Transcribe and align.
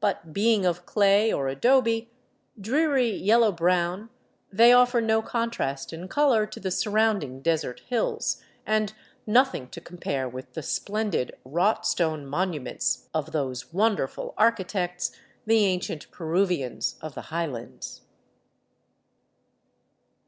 But 0.00 0.32
being 0.32 0.66
of 0.66 0.84
clay 0.86 1.32
or 1.32 1.46
adobe, 1.46 2.10
dreary, 2.60 3.12
yellow 3.12 3.52
brown, 3.52 4.10
they 4.50 4.72
offer 4.72 5.00
no 5.00 5.22
contrast 5.22 5.92
in 5.92 6.08
color 6.08 6.46
to 6.46 6.58
the 6.58 6.72
surrounding 6.72 7.42
desert 7.42 7.82
hills, 7.86 8.42
and 8.66 8.92
nothing 9.24 9.68
to 9.68 9.80
compare 9.80 10.28
with 10.28 10.54
the 10.54 10.64
splendid 10.64 11.38
wrought 11.44 11.86
stone 11.86 12.26
monuments 12.26 13.08
of 13.14 13.30
those 13.30 13.72
wonderful 13.72 14.34
architects, 14.36 15.12
the 15.46 15.64
ancient 15.66 16.10
Peruvians 16.10 16.96
of 17.00 17.14
the 17.14 17.20
highlands. 17.30 18.00